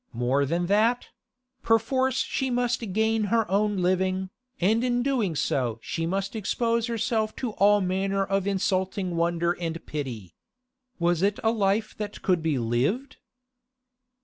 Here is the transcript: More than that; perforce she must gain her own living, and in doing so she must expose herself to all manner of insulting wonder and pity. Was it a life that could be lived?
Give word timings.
More 0.13 0.47
than 0.47 0.65
that; 0.65 1.09
perforce 1.61 2.23
she 2.23 2.49
must 2.49 2.91
gain 2.91 3.25
her 3.25 3.47
own 3.51 3.77
living, 3.83 4.31
and 4.59 4.83
in 4.83 5.03
doing 5.03 5.35
so 5.35 5.77
she 5.83 6.07
must 6.07 6.35
expose 6.35 6.87
herself 6.87 7.35
to 7.35 7.51
all 7.51 7.81
manner 7.81 8.25
of 8.25 8.47
insulting 8.47 9.15
wonder 9.15 9.51
and 9.51 9.85
pity. 9.85 10.33
Was 10.97 11.21
it 11.21 11.39
a 11.43 11.51
life 11.51 11.95
that 11.99 12.23
could 12.23 12.41
be 12.41 12.57
lived? 12.57 13.17